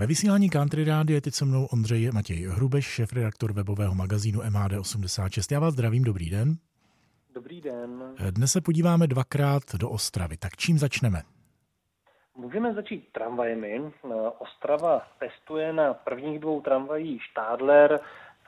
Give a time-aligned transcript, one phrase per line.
[0.00, 5.54] Ve vysílání Country Rády je teď se mnou Ondřej Matěj Hrubeš, šéf-redaktor webového magazínu MAD86.
[5.54, 6.56] Já vás zdravím, dobrý den.
[7.34, 8.14] Dobrý den.
[8.30, 10.36] Dnes se podíváme dvakrát do Ostravy.
[10.36, 11.22] Tak čím začneme?
[12.36, 13.80] Můžeme začít tramvajemi.
[14.38, 18.00] Ostrava testuje na prvních dvou tramvajích Stadler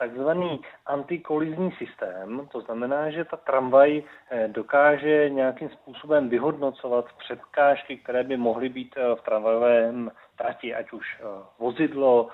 [0.03, 2.47] takzvaný antikolizní systém.
[2.51, 8.95] To znamená, že ta tramvaj eh, dokáže nějakým způsobem vyhodnocovat překážky, které by mohly být
[8.97, 11.23] eh, v tramvajovém trati, ať už eh,
[11.59, 12.27] vozidlo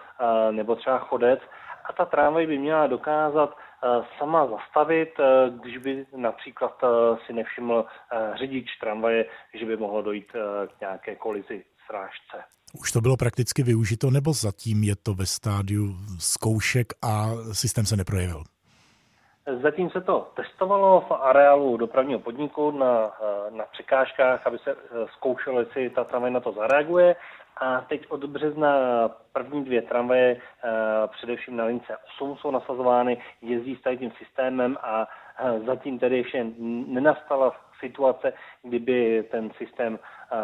[0.51, 1.39] nebo třeba chodec.
[1.85, 3.55] A ta tramvaj by měla dokázat
[4.17, 5.09] sama zastavit,
[5.61, 6.81] když by například
[7.25, 7.85] si nevšiml
[8.35, 10.31] řidič tramvaje, že by mohlo dojít
[10.67, 12.43] k nějaké kolizi strážce.
[12.81, 17.97] Už to bylo prakticky využito, nebo zatím je to ve stádiu zkoušek a systém se
[17.97, 18.43] neprojevil?
[19.63, 23.11] Zatím se to testovalo v areálu dopravního podniku na,
[23.49, 24.75] na překážkách, aby se
[25.13, 27.15] zkoušelo, jestli ta tramvaj na to zareaguje.
[27.61, 28.69] A teď od března
[29.33, 30.37] první dvě tramvaje,
[31.07, 35.07] především na lince 8, jsou nasazovány, jezdí s tím systémem a
[35.65, 36.45] zatím tedy ještě
[36.87, 39.99] nenastala situace, kdyby ten systém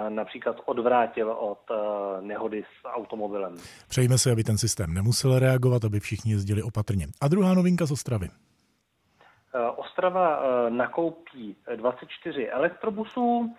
[0.10, 1.60] například odvrátil od
[2.22, 3.56] nehody s automobilem.
[3.88, 7.08] Přejíme se, aby ten systém nemusel reagovat, aby všichni jezdili opatrně.
[7.22, 8.28] A druhá novinka z Ostravy.
[9.76, 13.56] Ostrava nakoupí 24 elektrobusů,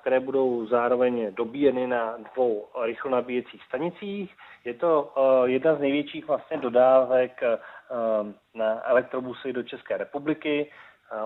[0.00, 4.36] které budou zároveň dobíjeny na dvou rychlonabíjecích stanicích.
[4.64, 5.12] Je to
[5.44, 7.40] jedna z největších vlastně dodávek
[8.54, 10.70] na elektrobusy do České republiky.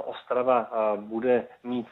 [0.05, 1.89] Ostrava bude mít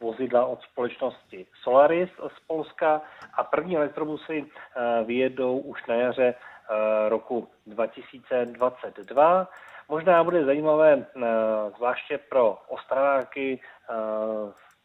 [0.00, 3.02] vozidla od společnosti Solaris z Polska
[3.34, 4.46] a první elektrobusy
[5.04, 6.34] vyjedou už na jaře
[7.08, 9.48] roku 2022.
[9.88, 11.06] Možná bude zajímavé
[11.76, 13.60] zvláště pro Ostraváky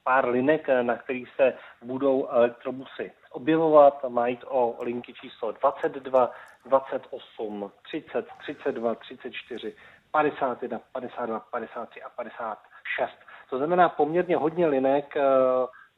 [0.03, 4.03] pár linek, na kterých se budou elektrobusy objevovat.
[4.07, 6.31] Mají o linky číslo 22,
[6.65, 9.75] 28, 30, 32, 34,
[10.11, 13.11] 51, 52, 53 a 56.
[13.49, 15.21] To znamená poměrně hodně linek, eh,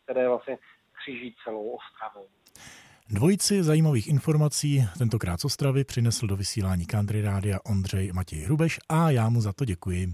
[0.04, 0.58] které vlastně
[0.98, 2.28] kříží celou Ostravu.
[3.10, 9.10] Dvojici zajímavých informací tentokrát z Ostravy přinesl do vysílání Country Rádia Ondřej Matěj Hrubeš a
[9.10, 10.08] já mu za to děkuji.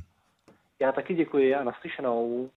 [0.81, 2.47] Já taky děkuji a naslyšenou.